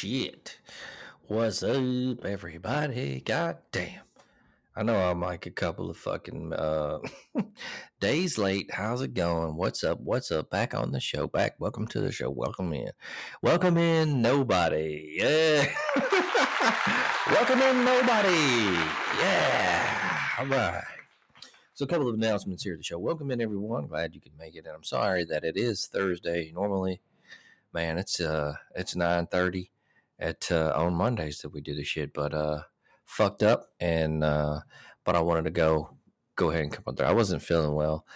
[0.00, 0.56] Shit.
[1.26, 3.20] What's up, everybody?
[3.22, 4.00] God damn.
[4.74, 7.00] I know I'm like a couple of fucking uh,
[8.00, 8.70] days late.
[8.72, 9.56] How's it going?
[9.56, 10.00] What's up?
[10.00, 10.48] What's up?
[10.48, 11.26] Back on the show.
[11.26, 11.56] Back.
[11.58, 12.30] Welcome to the show.
[12.30, 12.92] Welcome in.
[13.42, 15.16] Welcome in, nobody.
[15.18, 15.66] Yeah.
[17.30, 18.78] Welcome in, nobody.
[19.20, 20.18] Yeah.
[20.38, 20.82] All right.
[21.74, 22.98] So, a couple of announcements here at the show.
[22.98, 23.86] Welcome in, everyone.
[23.86, 24.64] Glad you could make it.
[24.64, 26.52] And I'm sorry that it is Thursday.
[26.54, 27.02] Normally,
[27.74, 29.70] man, it's uh, it's nine thirty
[30.20, 32.62] at uh, on Mondays that we do the shit, but uh,
[33.04, 33.70] fucked up.
[33.80, 34.60] And uh,
[35.04, 35.96] but I wanted to go
[36.36, 37.06] go ahead and come up there.
[37.06, 38.06] I wasn't feeling well.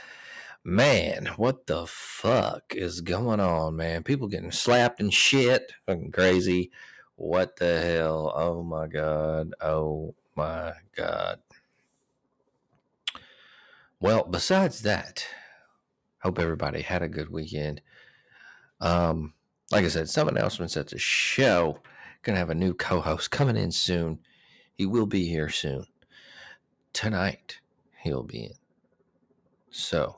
[0.62, 4.02] Man, what the fuck is going on, man?
[4.02, 5.72] People getting slapped and shit.
[5.86, 6.70] Fucking crazy.
[7.16, 8.32] What the hell?
[8.34, 9.54] Oh my god.
[9.60, 11.40] Oh my god.
[14.00, 15.26] Well, besides that,
[16.22, 17.80] hope everybody had a good weekend.
[18.80, 19.34] Um,
[19.70, 21.78] like I said, some announcements at the show.
[22.24, 24.18] Gonna have a new co-host coming in soon.
[24.72, 25.84] He will be here soon.
[26.94, 27.60] Tonight,
[28.02, 28.54] he'll be in.
[29.70, 30.16] So,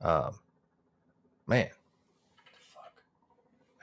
[0.00, 0.40] um,
[1.46, 1.68] man,
[2.74, 3.02] fuck,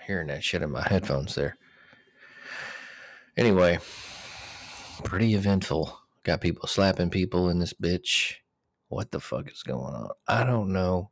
[0.05, 1.57] hearing that shit in my headphones there.
[3.37, 3.79] Anyway,
[5.05, 5.97] pretty eventful.
[6.23, 8.35] Got people slapping people in this bitch.
[8.89, 10.09] What the fuck is going on?
[10.27, 11.11] I don't know.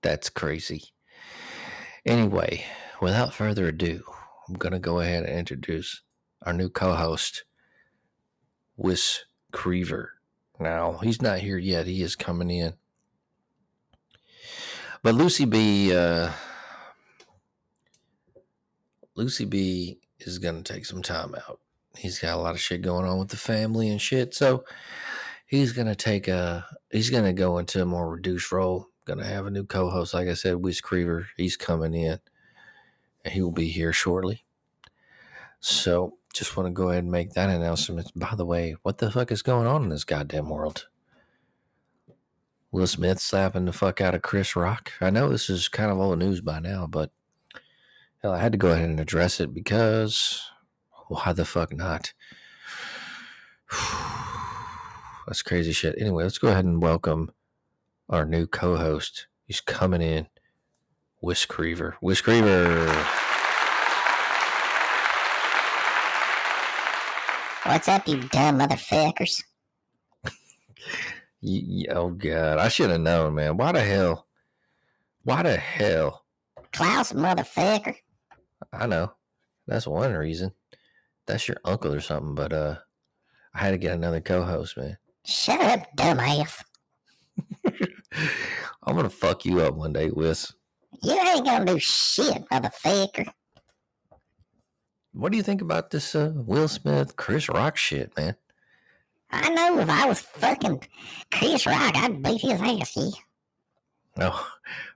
[0.00, 0.84] That's crazy.
[2.06, 2.64] Anyway,
[3.02, 4.04] without further ado,
[4.48, 6.02] I'm going to go ahead and introduce
[6.44, 7.44] our new co host,
[8.76, 10.08] Wis Creever.
[10.58, 11.86] Now, he's not here yet.
[11.86, 12.74] He is coming in.
[15.02, 16.30] But Lucy B, uh,
[19.14, 21.60] Lucy B is going to take some time out.
[21.96, 24.34] He's got a lot of shit going on with the family and shit.
[24.34, 24.64] So
[25.46, 28.88] he's going to take a, he's going to go into a more reduced role.
[29.04, 30.14] Going to have a new co host.
[30.14, 31.26] Like I said, Wiz Creever.
[31.36, 32.20] He's coming in
[33.26, 34.44] he will be here shortly.
[35.60, 38.10] So just want to go ahead and make that announcement.
[38.16, 40.88] By the way, what the fuck is going on in this goddamn world?
[42.70, 44.92] Will Smith slapping the fuck out of Chris Rock.
[45.00, 47.10] I know this is kind of old news by now, but
[48.22, 50.48] Hell, I had to go ahead and address it because
[51.08, 52.12] why the fuck not?
[55.26, 55.96] That's crazy shit.
[55.98, 57.32] Anyway, let's go ahead and welcome
[58.08, 59.26] our new co-host.
[59.46, 60.28] He's coming in.
[61.22, 61.94] Whisk Creever.
[62.00, 62.88] Whisk Creever.
[67.64, 69.42] What's up, you dumb motherfuckers?
[71.90, 73.56] Oh god, I should have known, man.
[73.56, 74.28] Why the hell?
[75.24, 76.24] Why the hell?
[76.72, 77.96] Klaus, motherfucker.
[78.72, 79.12] I know.
[79.66, 80.52] That's one reason.
[81.26, 82.76] That's your uncle or something, but uh
[83.54, 84.96] I had to get another co-host, man.
[85.24, 86.62] Shut up, dumbass.
[88.84, 90.52] I'm gonna fuck you up one day, Wiz.
[91.02, 93.32] You ain't gonna do shit, motherfucker.
[95.12, 98.36] What do you think about this uh, Will Smith, Chris Rock shit, man?
[99.30, 100.82] I know if I was fucking
[101.30, 103.10] Chris Rock, I'd beat his ass, yeah.
[104.18, 104.48] Oh,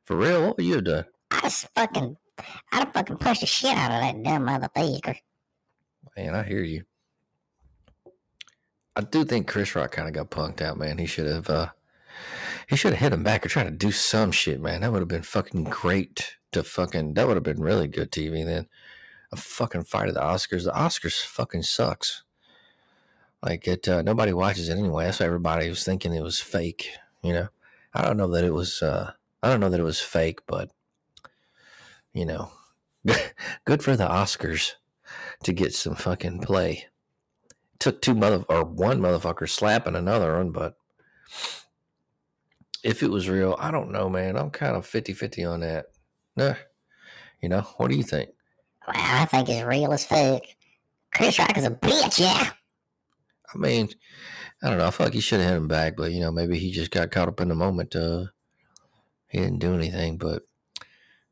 [0.05, 0.47] for real?
[0.47, 1.05] What would you have done?
[1.31, 2.17] I'd just fucking,
[2.73, 5.17] I'd fucking push the shit out of that dumb motherfucker.
[6.17, 6.85] Man, I hear you.
[8.94, 10.99] I do think Chris Rock kind of got punked out, man.
[10.99, 11.69] He should have, uh,
[12.66, 14.80] he should have hit him back or tried to do some shit, man.
[14.80, 18.44] That would have been fucking great to fucking, that would have been really good TV
[18.44, 18.66] then.
[19.32, 20.64] A fucking fight at the Oscars.
[20.64, 22.24] The Oscars fucking sucks.
[23.42, 25.04] Like it, uh, nobody watches it anyway.
[25.04, 26.90] That's why everybody was thinking it was fake.
[27.22, 27.48] You know,
[27.94, 28.82] I don't know that it was.
[28.82, 30.70] Uh, I don't know that it was fake, but
[32.12, 32.50] you know,
[33.64, 34.72] good for the Oscars
[35.44, 36.86] to get some fucking play.
[37.78, 40.76] took two mother or one motherfucker slapping another one, but
[42.82, 44.37] if it was real, I don't know, man.
[44.37, 45.87] I'm kind of 50-50 on that.
[46.37, 46.55] Nah.
[47.40, 48.31] You know, what do you think?
[48.87, 50.43] Well, I think it's real as fuck.
[51.14, 52.50] Chris Rock is a bitch, yeah.
[53.55, 53.88] I mean,
[54.62, 54.87] I don't know.
[54.87, 56.90] I feel like he should have hit him back, but you know, maybe he just
[56.90, 57.94] got caught up in the moment.
[57.94, 58.26] Uh,
[59.28, 60.43] he didn't do anything, but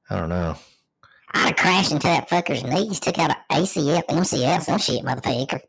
[0.08, 0.56] I don't know.
[1.32, 5.60] I'd have crashed into that fucker's knees, took out an ACL, MCL, some shit, motherfucker.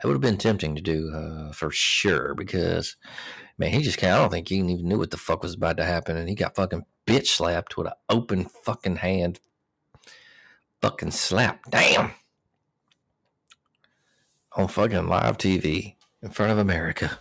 [0.00, 2.96] It would have been tempting to do uh, for sure because,
[3.58, 5.54] man, he just kind of, I don't think he even knew what the fuck was
[5.54, 6.16] about to happen.
[6.16, 9.40] And he got fucking bitch slapped with an open fucking hand.
[10.80, 11.60] Fucking slap.
[11.68, 12.12] Damn.
[14.56, 17.18] On fucking live TV in front of America.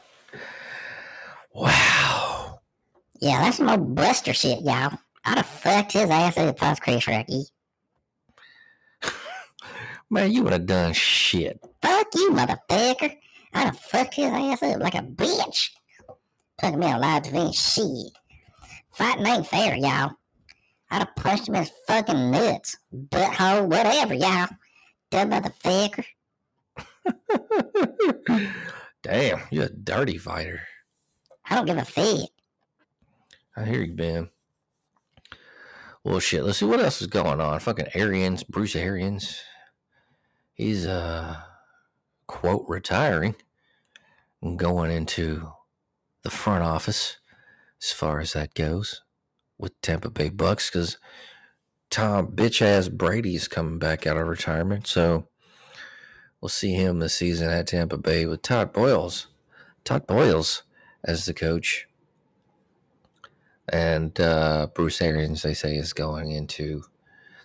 [1.53, 2.59] Wow.
[3.19, 4.97] Yeah, that's some old Buster shit, y'all.
[5.25, 7.45] I'd have fucked his ass up if I was Chris Rocky.
[10.09, 11.59] Man, you would have done shit.
[11.81, 13.17] Fuck you, motherfucker.
[13.53, 15.71] I'd have fucked his ass up like a bitch.
[16.57, 18.13] Putting me on live TV shit.
[18.92, 20.12] Fighting ain't fair, y'all.
[20.89, 24.48] I'd have punched him in his fucking nuts, butthole, whatever, y'all.
[25.12, 26.06] Dumb motherfucker.
[29.04, 30.62] Damn, you're a dirty fighter.
[31.50, 32.30] I don't give a fuck.
[33.56, 34.30] I hear you, Ben.
[36.04, 36.44] Well, shit.
[36.44, 37.59] Let's see what else is going on.
[37.59, 39.42] Fucking Arians, Bruce Arians.
[40.54, 41.36] He's uh
[42.27, 43.36] quote retiring
[44.42, 45.51] and going into
[46.27, 47.19] the front office
[47.81, 49.01] as far as that goes
[49.57, 50.97] with Tampa Bay Bucks because
[51.89, 54.88] Tom bitch ass Brady's coming back out of retirement.
[54.88, 55.29] So
[56.41, 59.27] we'll see him this season at Tampa Bay with Todd Bowles.
[59.85, 60.63] Todd Bowles
[61.01, 61.88] as the coach.
[63.71, 66.83] And uh, Bruce Arians, they say, is going into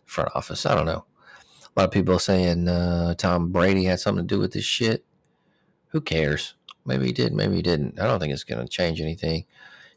[0.07, 0.67] front office.
[0.67, 1.05] I don't know.
[1.65, 5.05] A lot of people saying uh, Tom Brady had something to do with this shit.
[5.91, 6.55] Who cares?
[6.85, 8.01] Maybe he did, maybe he didn't.
[8.01, 9.45] I don't think it's going to change anything.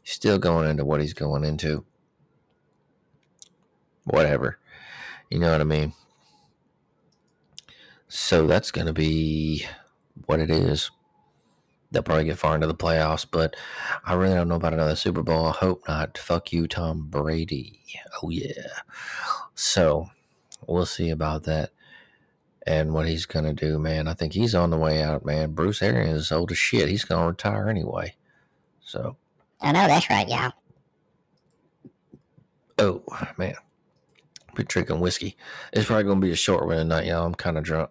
[0.02, 1.84] He's still going into what he's going into.
[4.04, 4.58] Whatever.
[5.30, 5.92] You know what I mean?
[8.08, 9.66] So that's going to be
[10.26, 10.90] what it is.
[11.90, 13.56] They'll probably get far into the playoffs, but
[14.04, 15.46] I really don't know about another Super Bowl.
[15.46, 16.18] I hope not.
[16.18, 17.80] Fuck you, Tom Brady.
[18.22, 18.68] Oh, yeah.
[19.54, 20.10] So
[20.66, 21.70] we'll see about that
[22.66, 24.08] and what he's going to do, man.
[24.08, 25.52] I think he's on the way out, man.
[25.52, 26.88] Bruce Arians is old as shit.
[26.88, 28.14] He's going to retire anyway.
[28.80, 29.16] So,
[29.60, 30.52] I know that's right, y'all.
[32.78, 33.02] oh,
[33.36, 33.54] man.
[34.54, 35.36] Been drinking whiskey.
[35.72, 37.26] It's probably going to be a short one tonight, y'all.
[37.26, 37.90] I'm kind of drunk.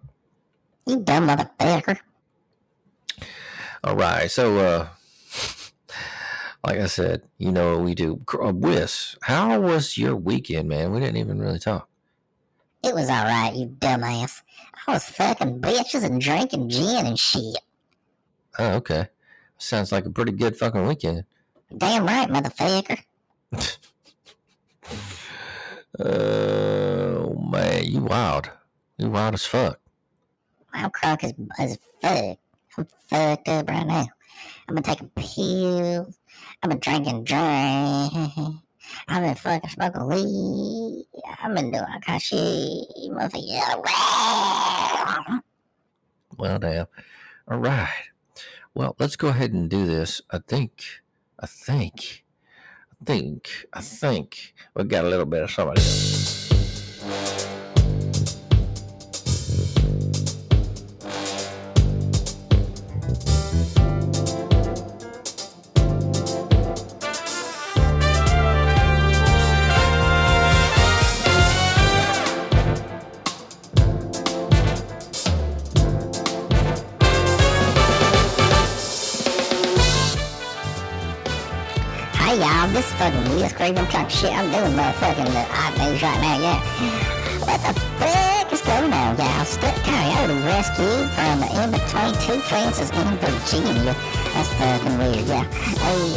[0.87, 1.99] You dumb motherfucker.
[3.83, 4.29] All right.
[4.29, 4.87] So, uh,
[6.65, 8.21] like I said, you know what we do.
[8.33, 10.91] Uh, Whis, how was your weekend, man?
[10.91, 11.87] We didn't even really talk.
[12.85, 14.41] It was alright, you dumbass.
[14.87, 17.57] I was fucking bitches and drinking gin and shit.
[18.59, 19.07] Oh, okay.
[19.57, 21.23] Sounds like a pretty good fucking weekend.
[21.77, 22.99] Damn right, motherfucker.
[25.99, 27.85] Oh, man.
[27.85, 28.49] You wild.
[28.97, 29.79] You wild as fuck.
[30.73, 32.37] I'm crunk as, as fuck.
[32.77, 34.05] I'm fucked up right now.
[34.67, 36.19] I've been taking pills.
[36.61, 37.41] I've been drinking drink.
[39.07, 41.04] I've been fucking smoking weed.
[41.41, 42.87] I've been doing of shit.
[46.37, 46.87] Well, damn.
[47.47, 48.09] All right.
[48.73, 50.21] Well, let's go ahead and do this.
[50.31, 50.83] I think,
[51.39, 52.25] I think,
[53.01, 55.81] I think, I think we got a little bit of somebody.
[84.15, 84.31] Shit.
[84.31, 86.59] I'm doing motherfucking the odd news right now, yeah.
[87.45, 89.45] What the fuck is going on, y'all?
[89.45, 93.95] Stuck coyote rescued from in between two fences in Virginia.
[94.33, 95.45] That's fucking weird, yeah.
[95.81, 96.15] Uh,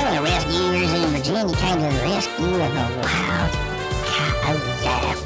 [0.00, 3.52] animal rescuers in Virginia came to the rescue of a wild
[4.08, 5.16] coyote, yeah.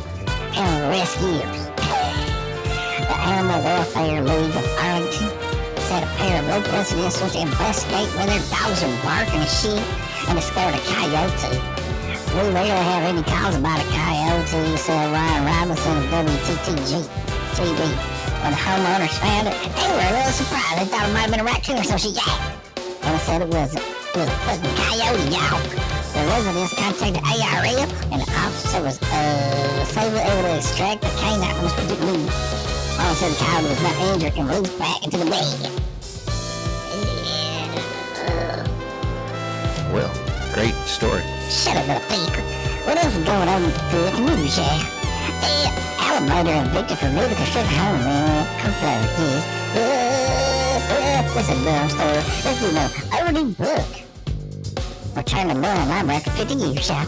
[0.57, 1.63] Animal rescuers.
[3.07, 5.46] The Animal Welfare League of Arlington
[5.97, 9.81] set a pair of local residents to investigate whether dogs are barking and shit
[10.29, 11.57] and discovered a coyote.
[12.37, 17.01] We rarely have any calls about a coyote, said Ryan Robinson of WTTG
[17.57, 17.81] TV.
[18.45, 20.77] When the homeowners found it, they were a little surprised.
[20.77, 22.13] They thought it might have been a raccoon or some shit.
[22.13, 22.29] Yeah.
[22.77, 25.57] And they said it was, it was a fucking coyote, y'all.
[26.13, 31.55] The residents contacted ARL and the officer was uh, safely able to extract the canine
[31.55, 35.25] from this particular all of a sudden, Kyle was not injured and back into the
[35.27, 35.71] bed.
[39.93, 40.13] Well,
[40.55, 41.23] great story.
[41.49, 42.87] Shut up, little motherfucker.
[42.87, 44.79] What else is going on with the news, yeah?
[45.43, 48.61] Uh, Alligator evicted from new construction home, man.
[48.61, 49.45] Come forward, yes.
[49.77, 52.21] Uh, uh, that's a dumb story.
[52.45, 52.85] Let's do no
[53.19, 53.91] overdue book.
[55.17, 57.07] Returned to Lowell Library after 50 years, yeah.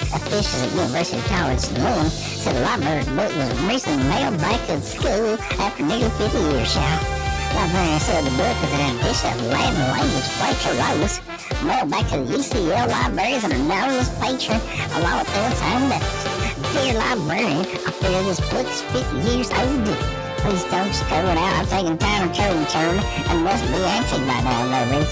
[0.00, 5.36] Officials at University College Lynn said the library book was recently mailed back to school
[5.60, 7.20] after nearly 50 years, y'all.
[7.54, 11.20] Librarian said the book is an edition of Latin language Plato Lotus,
[11.62, 14.58] mailed back to the UCL libraries and anonymous patron
[14.96, 16.30] along with the inside notes.
[16.72, 20.00] Dear librarian, I feel this book is 50 years overdue.
[20.40, 21.60] Please don't screw it out.
[21.60, 25.04] I'm taking time to turn turn and must be antique by now, no.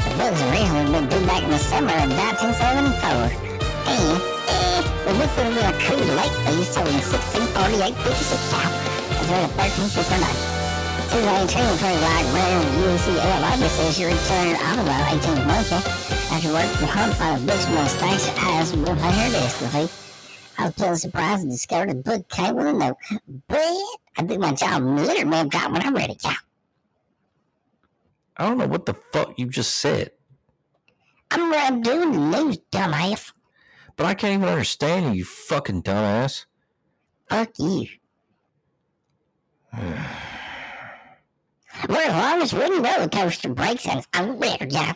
[0.00, 3.49] The book's originally been due back in the summer of 1974.
[3.90, 8.70] And, eh, the book would have been accrued late fees till in 1648 56 out.
[9.18, 10.60] As well as 13 super night.
[11.10, 15.72] 2018 pretty like rare UCL library says you returned Ottawa 18th month
[16.30, 19.90] after work from home find books mustache eyes with my hair dystrophy.
[20.56, 22.96] I was pleasantly surprised and discovered the book came with a note.
[23.48, 26.34] But I think my job literally man drop when I'm ready, y'all.
[28.36, 30.12] I don't know what the fuck you just said,
[31.32, 33.32] I'm, I'm doing the news, dumbass.
[34.00, 36.46] But I can't even understand you, you fucking dumbass.
[37.28, 37.86] Fuck you.
[41.88, 44.92] Well, as long as wooden roller coaster breaks I'm weird, yeah.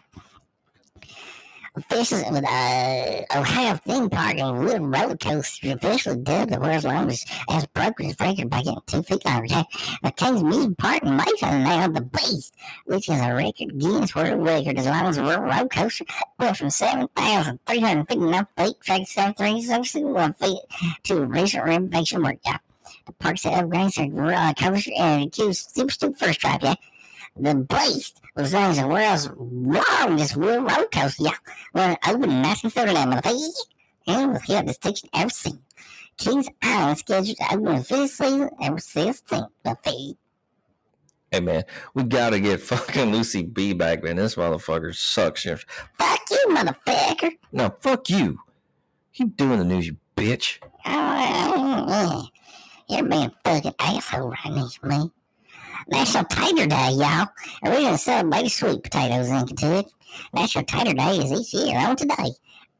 [1.77, 7.29] Officials with uh, Ohio theme park and wooden roller coaster officially dubbed the world's longest
[7.51, 9.47] as broken its record by getting two feet longer.
[9.47, 9.65] Yeah.
[10.05, 12.55] The King's Music Park in Mason now the Beast,
[12.87, 16.05] which is a record Guinness World Record as long as a roller coaster
[16.39, 20.61] went from 7,359 feet, tracked 7,361 feet
[21.03, 22.39] to recent renovation work.
[22.45, 22.59] Yeah.
[23.07, 26.75] The park set upgrades and uh, covers and accused super stupid first drive, yeah.
[27.37, 31.33] The Beast was known as the world's longest world roller coaster, yeah.
[31.73, 33.51] When it opened in 1939, motherfucker.
[34.07, 35.59] And was here distinction ever seen.
[36.17, 39.47] Kings Island scheduled to open the fifth season ever since then.
[41.31, 41.65] Hey man,
[41.95, 44.17] we gotta get fucking Lucy B back, man.
[44.17, 45.43] This motherfucker sucks.
[45.43, 47.33] Fuck you, motherfucker.
[47.51, 48.39] No, fuck you.
[49.13, 50.59] Keep doing the news, you bitch.
[50.87, 52.23] Oh, yeah.
[52.89, 55.11] You're being a fucking asshole right now, man.
[55.89, 57.29] National Tater Day, y'all.
[57.63, 59.91] And we're going to celebrate sweet potatoes in Kentucky.
[60.33, 62.31] National Tater Day is each year on today.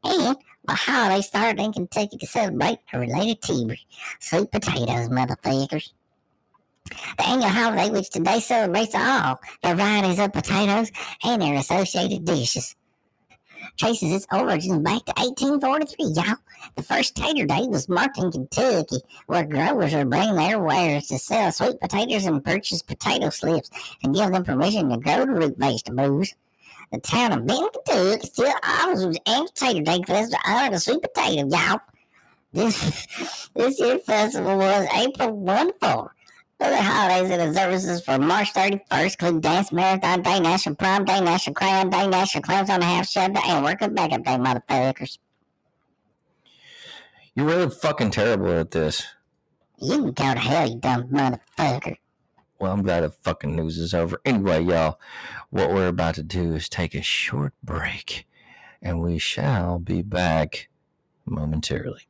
[0.03, 3.79] And the holiday started in Kentucky to celebrate a related tea,
[4.19, 5.91] sweet potatoes, motherfuckers.
[7.17, 10.91] The annual holiday, which today celebrates all varieties of potatoes
[11.23, 12.75] and their associated dishes,
[13.77, 16.37] traces its origins back to 1843, y'all.
[16.75, 21.19] The first tater day was marked in Kentucky, where growers would bring their wares to
[21.19, 23.69] sell sweet potatoes and purchase potato slips
[24.03, 26.33] and give them permission to grow the root vegetables.
[26.91, 30.79] The town of Benton, Kentucky still offers an annual tater day festival to honor the
[30.79, 31.79] sweet potato, y'all.
[32.53, 33.07] This,
[33.55, 36.14] this year's festival was April 1 4.
[36.57, 41.53] For holidays and services for March 31st include Dance Marathon Day, National Prom Day, National
[41.53, 45.17] Crayon Day, National Clams on the Half Shell Day, and Working Backup Day, motherfuckers.
[47.35, 49.05] You're really fucking terrible at this.
[49.81, 51.97] You can go to hell, you dumb motherfucker.
[52.57, 54.21] Well, I'm glad the fucking news is over.
[54.23, 54.97] Anyway, y'all,
[55.49, 58.25] what we're about to do is take a short break,
[58.81, 60.69] and we shall be back
[61.25, 62.07] momentarily.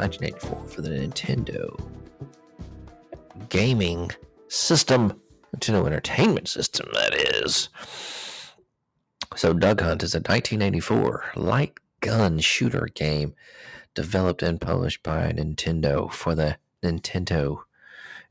[0.00, 1.80] 1984 for the Nintendo
[3.48, 4.10] gaming
[4.48, 5.20] system.
[5.54, 7.68] Nintendo Entertainment System, that is.
[9.36, 13.34] So, Duck Hunt is a 1984 light gun shooter game
[13.94, 17.60] developed and published by Nintendo for the Nintendo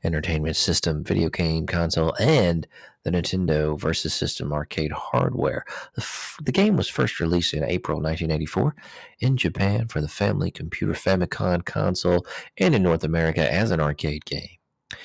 [0.02, 2.66] Entertainment System video game console and
[3.02, 5.64] the Nintendo Versus System arcade hardware.
[5.94, 8.74] The, f- the game was first released in April 1984
[9.20, 12.26] in Japan for the Family Computer Famicom console
[12.58, 14.58] and in North America as an arcade game.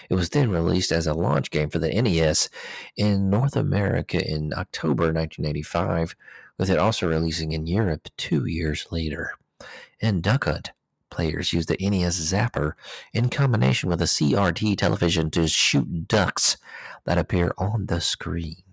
[0.10, 2.50] It was then released as a launch game for the NES
[2.98, 6.16] in North America in October 1985,
[6.58, 9.32] with it also releasing in Europe two years later.
[10.00, 10.72] In Duck Hunt,
[11.16, 12.74] players use the NES Zapper
[13.14, 16.58] in combination with a CRT television to shoot ducks
[17.06, 18.64] that appear on the screen.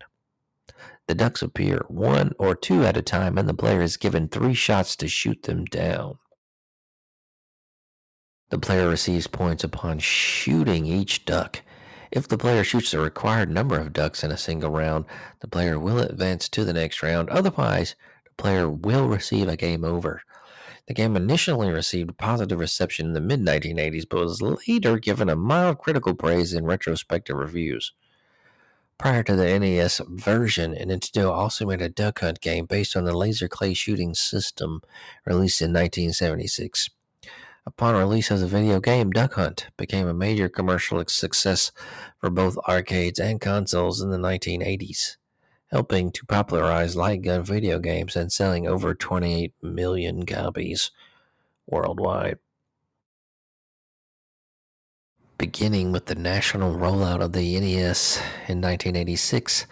[1.07, 4.55] The ducks appear one or two at a time, and the player is given three
[4.55, 6.19] shots to shoot them down.
[8.51, 11.63] The player receives points upon shooting each duck
[12.11, 15.07] If the player shoots the required number of ducks in a single round,
[15.41, 17.31] the player will advance to the next round.
[17.31, 20.23] Otherwise, the player will receive a game over.
[20.89, 25.37] The game initially received positive reception in the mid 1980s, but was later given a
[25.37, 27.93] mild critical praise in retrospective reviews.
[28.99, 33.17] Prior to the NES version, Nintendo also made a Duck Hunt game based on the
[33.17, 34.81] laser clay shooting system
[35.27, 36.89] released in 1976.
[37.65, 41.71] Upon release as a video game, Duck Hunt became a major commercial success
[42.19, 45.17] for both arcades and consoles in the 1980s,
[45.73, 50.91] helping to popularize light gun video games and selling over 28 million copies
[51.67, 52.39] worldwide.
[55.39, 59.67] Beginning with the national rollout of the NES in 1986,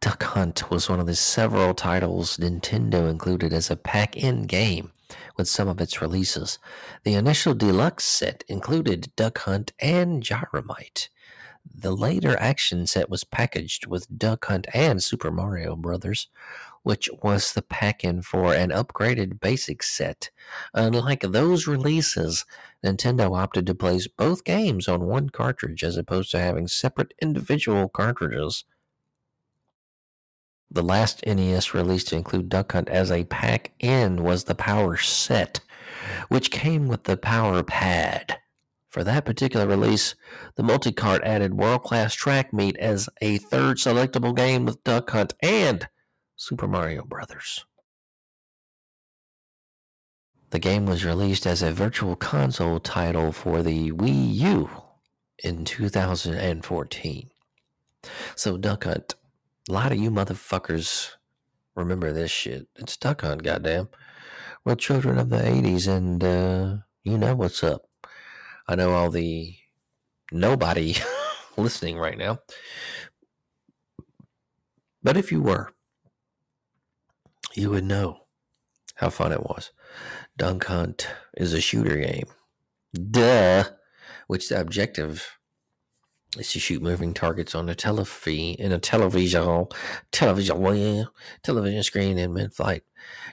[0.00, 4.92] Duck Hunt was one of the several titles Nintendo included as a pack in game
[5.36, 6.58] with some of its releases.
[7.04, 11.08] The initial deluxe set included Duck Hunt and Gyromite.
[11.74, 16.28] The later action set was packaged with Duck Hunt and Super Mario Brothers,
[16.82, 20.30] which was the pack in for an upgraded basic set.
[20.74, 22.44] Unlike those releases,
[22.84, 27.88] Nintendo opted to place both games on one cartridge as opposed to having separate individual
[27.88, 28.64] cartridges.
[30.70, 34.96] The last NES release to include Duck Hunt as a pack in was the Power
[34.98, 35.60] Set,
[36.28, 38.41] which came with the Power Pad.
[38.92, 40.14] For that particular release,
[40.56, 45.08] the multi cart added world class track meet as a third selectable game with Duck
[45.08, 45.88] Hunt and
[46.36, 47.64] Super Mario Brothers.
[50.50, 54.70] The game was released as a virtual console title for the Wii U
[55.42, 57.30] in 2014.
[58.36, 59.14] So, Duck Hunt,
[59.70, 61.12] a lot of you motherfuckers
[61.74, 62.68] remember this shit.
[62.76, 63.88] It's Duck Hunt, goddamn.
[64.66, 67.86] We're children of the 80s, and uh, you know what's up.
[68.72, 69.54] I know all the
[70.32, 70.96] nobody
[71.58, 72.38] listening right now.
[75.02, 75.74] But if you were,
[77.52, 78.20] you would know
[78.94, 79.72] how fun it was.
[80.38, 81.06] Dunk Hunt
[81.36, 82.28] is a shooter game.
[82.94, 83.64] Duh.
[84.26, 85.36] Which the objective
[86.38, 89.66] is to shoot moving targets on a telefi in a television
[90.12, 91.08] television
[91.42, 92.84] television screen in mid-flight.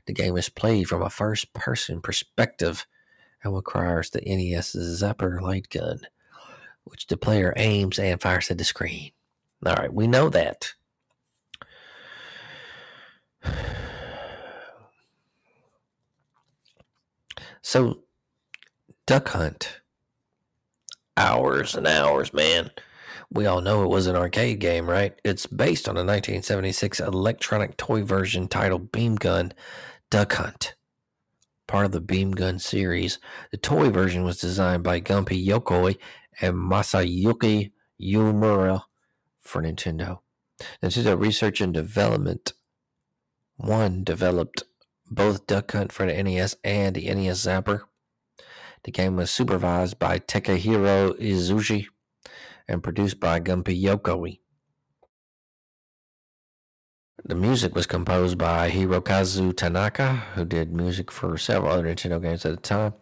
[0.05, 2.85] The game is played from a first-person perspective
[3.43, 6.01] and requires the NES Zapper light gun,
[6.83, 9.11] which the player aims and fires at the screen.
[9.65, 10.73] All right, we know that.
[17.61, 17.99] So,
[19.05, 19.81] Duck Hunt.
[21.17, 22.71] Hours and hours, man.
[23.31, 25.19] We all know it was an arcade game, right?
[25.23, 29.53] It's based on a 1976 electronic toy version titled Beam Gun
[30.09, 30.73] Duck Hunt.
[31.69, 33.19] Part of the Beam Gun series,
[33.51, 35.99] the toy version was designed by Gunpei Yokoi
[36.41, 38.85] and Masayuki Uemura
[39.39, 40.17] for Nintendo.
[40.81, 42.53] Nintendo Research and Development
[43.57, 44.63] 1 developed
[45.11, 47.81] both Duck Hunt for the NES and the NES Zapper.
[48.81, 51.85] The game was supervised by Takahiro Izushi
[52.67, 54.39] and produced by Gunpei Yokoi.
[57.25, 62.45] The music was composed by Hirokazu Tanaka, who did music for several other Nintendo games
[62.45, 62.93] at the time.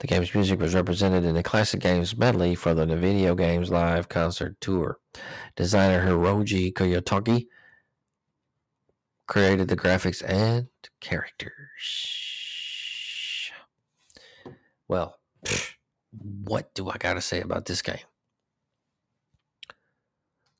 [0.00, 4.08] The game's music was represented in the Classic Games medley for the Video Games Live
[4.08, 4.98] Concert Tour.
[5.54, 7.46] Designer Hiroji Kiyotake
[9.28, 10.66] created the graphics and
[11.00, 11.52] characters.
[14.88, 15.20] Well,
[16.42, 17.98] what do I got to say about this game?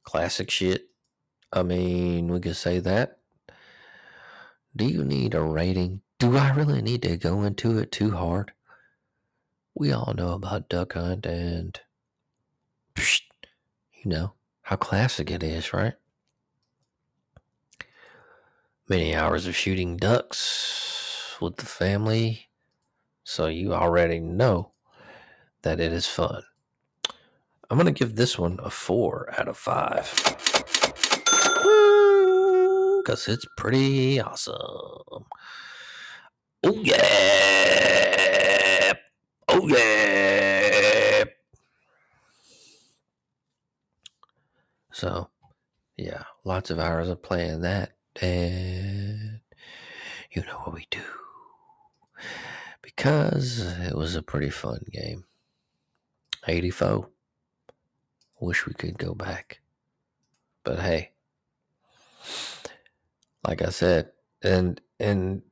[0.05, 0.89] Classic shit.
[1.55, 3.19] I mean, we could say that.
[4.77, 6.03] Do you need a rating?
[6.19, 8.53] Do I really need to go into it too hard?
[9.75, 11.81] We all know about Duck Hunt and,
[12.97, 15.95] you know, how classic it is, right?
[18.89, 22.49] many hours of shooting ducks with the family,
[23.23, 24.73] so you already know
[25.63, 26.43] that it is fun.
[27.71, 30.07] I'm going to give this one a four out of five
[33.05, 34.55] because it's pretty awesome.
[34.57, 35.27] Oh,
[36.83, 38.95] yeah.
[39.49, 41.25] Oh, yeah.
[44.93, 45.29] So,
[45.99, 49.41] yeah, lots of hours of playing that and
[50.31, 51.03] you know what we do.
[52.81, 55.25] Because it was a pretty fun game.
[56.47, 57.09] 84.
[58.41, 59.61] Wish we could go back.
[60.63, 61.11] But hey,
[63.47, 64.11] like I said,
[64.43, 65.43] and and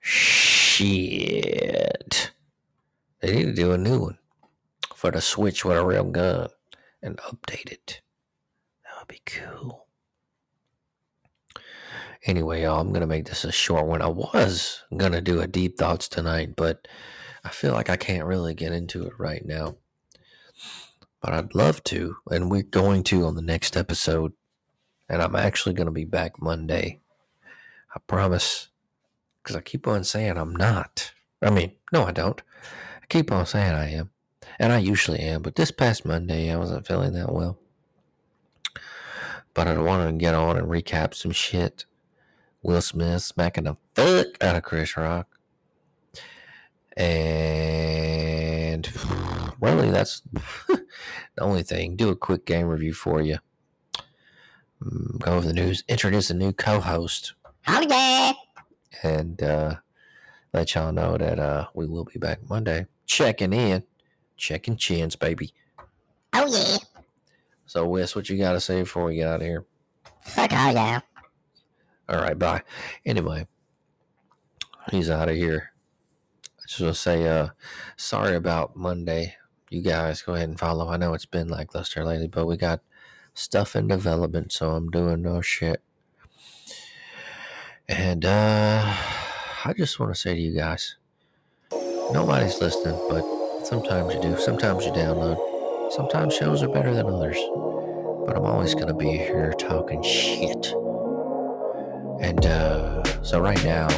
[0.00, 1.12] shit.
[3.20, 4.18] They need to do a new one.
[4.94, 6.48] for the Switch with a real gun
[7.02, 8.00] and update it.
[8.84, 9.86] That would be cool.
[12.26, 14.00] Anyway, y'all, I'm gonna make this a short one.
[14.02, 16.88] I was gonna do a deep thoughts tonight, but
[17.44, 19.76] I feel like I can't really get into it right now.
[21.24, 24.34] But I'd love to, and we're going to on the next episode.
[25.08, 27.00] And I'm actually gonna be back Monday.
[27.94, 28.68] I promise.
[29.42, 31.14] Because I keep on saying I'm not.
[31.40, 32.42] I mean, no, I don't.
[33.02, 34.10] I keep on saying I am.
[34.58, 37.58] And I usually am, but this past Monday I wasn't feeling that well.
[39.54, 41.86] But I wanted to get on and recap some shit.
[42.62, 45.26] Will Smith smacking the fuck out of Chris Rock.
[46.98, 48.86] And
[49.60, 50.20] really, that's
[51.36, 51.96] the only thing.
[51.96, 53.38] Do a quick game review for you.
[54.82, 55.84] Mm, Go over the news.
[55.88, 57.34] Introduce a new co host.
[57.68, 58.32] Oh yeah.
[59.02, 59.76] And uh,
[60.52, 62.86] let y'all know that uh, we will be back Monday.
[63.06, 63.84] Checking in.
[64.36, 65.52] Checking chins, baby.
[66.32, 66.78] Oh yeah.
[67.66, 69.64] So, Wes, what you got to say before we get out of here?
[70.20, 71.02] Fuck all y'all.
[72.08, 72.62] All right, bye.
[73.06, 73.46] Anyway,
[74.90, 75.72] he's out of here.
[76.58, 77.48] I just want to say, uh,
[77.96, 79.34] sorry about Monday.
[79.74, 80.88] You guys go ahead and follow.
[80.88, 82.80] I know it's been like lackluster lately, but we got
[83.34, 85.82] stuff in development, so I'm doing no shit.
[87.88, 88.94] And uh,
[89.64, 90.94] I just want to say to you guys,
[92.12, 93.24] nobody's listening, but
[93.64, 94.38] sometimes you do.
[94.38, 95.90] Sometimes you download.
[95.90, 97.38] Sometimes shows are better than others.
[98.26, 100.72] But I'm always going to be here talking shit.
[102.20, 103.88] And uh, so right now,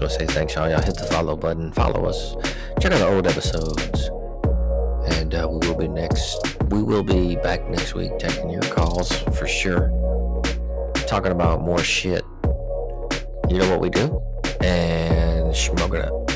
[0.00, 0.70] just want to say thanks, y'all.
[0.70, 2.34] Y'all hit the follow button, follow us,
[2.80, 4.08] check out the old episodes,
[5.14, 6.38] and uh, we will be next.
[6.70, 9.90] We will be back next week taking your calls for sure.
[11.06, 12.22] Talking about more shit.
[13.50, 14.22] You know what we do?
[14.62, 16.29] And smoke it up.